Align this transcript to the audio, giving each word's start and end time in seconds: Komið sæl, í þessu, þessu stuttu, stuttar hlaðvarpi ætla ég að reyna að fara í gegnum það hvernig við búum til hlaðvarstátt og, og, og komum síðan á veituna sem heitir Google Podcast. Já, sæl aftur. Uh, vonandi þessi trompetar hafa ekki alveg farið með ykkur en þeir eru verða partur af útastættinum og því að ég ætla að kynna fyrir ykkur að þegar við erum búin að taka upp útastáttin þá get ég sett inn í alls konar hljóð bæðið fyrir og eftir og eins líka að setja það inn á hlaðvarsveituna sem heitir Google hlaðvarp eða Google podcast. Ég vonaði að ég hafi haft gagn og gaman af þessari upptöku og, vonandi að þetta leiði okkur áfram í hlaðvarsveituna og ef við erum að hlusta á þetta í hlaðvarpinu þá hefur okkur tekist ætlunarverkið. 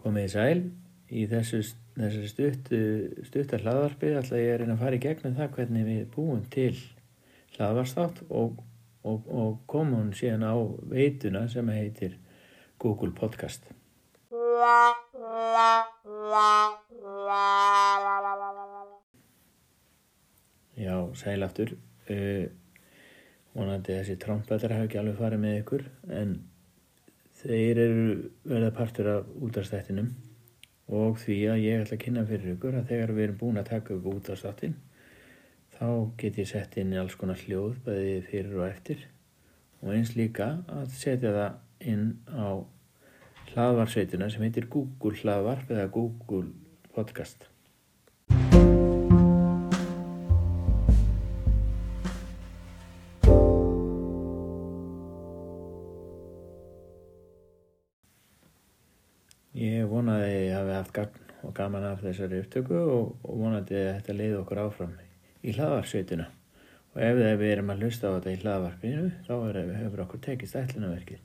Komið 0.00 0.30
sæl, 0.32 0.60
í 1.12 1.26
þessu, 1.28 1.58
þessu 1.98 2.28
stuttu, 2.30 2.80
stuttar 3.26 3.60
hlaðvarpi 3.66 4.14
ætla 4.16 4.38
ég 4.40 4.54
að 4.54 4.62
reyna 4.62 4.76
að 4.78 4.84
fara 4.84 4.96
í 4.96 5.02
gegnum 5.04 5.34
það 5.36 5.50
hvernig 5.58 5.84
við 5.88 6.06
búum 6.14 6.40
til 6.54 6.72
hlaðvarstátt 7.58 8.22
og, 8.28 8.62
og, 9.04 9.26
og 9.28 9.58
komum 9.68 10.14
síðan 10.16 10.46
á 10.48 10.56
veituna 10.88 11.44
sem 11.52 11.68
heitir 11.74 12.16
Google 12.80 13.12
Podcast. 13.12 13.68
Já, 20.80 20.96
sæl 21.20 21.44
aftur. 21.44 21.74
Uh, 22.08 22.48
vonandi 23.52 23.98
þessi 23.98 24.16
trompetar 24.22 24.72
hafa 24.72 24.88
ekki 24.88 24.98
alveg 25.02 25.20
farið 25.20 25.42
með 25.44 25.58
ykkur 25.60 25.84
en 26.16 26.32
þeir 27.40 27.80
eru 27.84 28.04
verða 28.44 28.72
partur 28.76 29.10
af 29.14 29.30
útastættinum 29.40 30.10
og 30.90 31.20
því 31.22 31.38
að 31.52 31.62
ég 31.64 31.84
ætla 31.84 31.96
að 31.96 32.04
kynna 32.04 32.26
fyrir 32.28 32.54
ykkur 32.56 32.78
að 32.80 32.90
þegar 32.90 33.14
við 33.16 33.26
erum 33.26 33.40
búin 33.40 33.60
að 33.60 33.70
taka 33.70 33.96
upp 33.96 34.08
útastáttin 34.10 34.76
þá 35.76 35.86
get 36.20 36.40
ég 36.42 36.50
sett 36.50 36.76
inn 36.80 36.92
í 36.92 36.98
alls 37.00 37.16
konar 37.20 37.40
hljóð 37.40 37.78
bæðið 37.86 38.28
fyrir 38.32 38.58
og 38.58 38.66
eftir 38.68 39.06
og 39.80 39.94
eins 39.94 40.12
líka 40.18 40.50
að 40.68 40.90
setja 40.98 41.32
það 41.36 41.88
inn 41.92 42.10
á 42.28 42.60
hlaðvarsveituna 43.50 44.28
sem 44.30 44.44
heitir 44.44 44.68
Google 44.70 45.16
hlaðvarp 45.22 45.72
eða 45.72 45.88
Google 45.94 46.50
podcast. 46.94 47.46
Ég 59.60 59.88
vonaði 59.90 60.24
að 60.24 60.38
ég 60.40 60.54
hafi 60.56 60.72
haft 60.72 60.92
gagn 60.96 61.32
og 61.44 61.54
gaman 61.56 61.84
af 61.84 62.04
þessari 62.04 62.38
upptöku 62.40 62.76
og, 62.80 63.10
vonandi 63.28 63.76
að 63.76 63.88
þetta 63.98 64.14
leiði 64.16 64.36
okkur 64.38 64.60
áfram 64.62 64.94
í 65.44 65.52
hlaðvarsveituna 65.56 66.28
og 66.90 67.02
ef 67.04 67.18
við 67.20 67.50
erum 67.50 67.72
að 67.74 67.84
hlusta 67.84 68.08
á 68.08 68.14
þetta 68.16 68.32
í 68.32 68.38
hlaðvarpinu 68.40 69.10
þá 69.26 69.34
hefur 69.82 70.02
okkur 70.06 70.22
tekist 70.24 70.56
ætlunarverkið. 70.56 71.20